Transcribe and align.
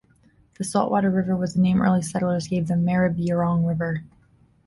The 0.57 0.63
Saltwater 0.63 1.11
River 1.11 1.35
was 1.35 1.55
a 1.55 1.61
name 1.61 1.79
early 1.79 2.01
settlers 2.01 2.47
gave 2.47 2.67
the 2.67 2.73
Maribyrnong 2.73 3.67
River. 3.67 4.03